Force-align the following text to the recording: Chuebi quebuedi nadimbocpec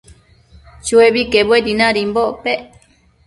Chuebi 0.85 1.21
quebuedi 1.31 1.73
nadimbocpec 1.79 2.59